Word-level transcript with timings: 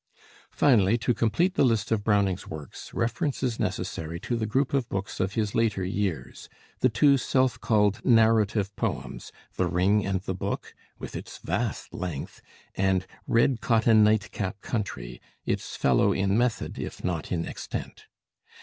Finally, 0.49 0.97
to 0.97 1.13
complete 1.13 1.53
the 1.53 1.63
list 1.63 1.91
of 1.91 2.03
Browning's 2.03 2.47
works, 2.47 2.91
reference 2.91 3.43
is 3.43 3.59
necessary 3.59 4.19
to 4.19 4.35
the 4.35 4.47
group 4.47 4.73
of 4.73 4.89
books 4.89 5.19
of 5.19 5.33
his 5.33 5.53
later 5.53 5.83
years: 5.83 6.49
the 6.79 6.89
two 6.89 7.19
self 7.19 7.59
called 7.61 8.03
narrative 8.03 8.75
poems, 8.75 9.31
'The 9.57 9.67
Ring 9.67 10.03
and 10.03 10.19
the 10.21 10.33
Book,' 10.33 10.73
with 10.97 11.15
its 11.15 11.37
vast 11.37 11.93
length, 11.93 12.41
and 12.73 13.05
'Red 13.27 13.61
Cotton 13.61 14.03
Nightcap 14.03 14.59
Country,' 14.61 15.21
its 15.45 15.75
fellow 15.75 16.11
in 16.13 16.35
method 16.35 16.79
if 16.79 17.03
not 17.03 17.31
in 17.31 17.45
extent. 17.45 18.07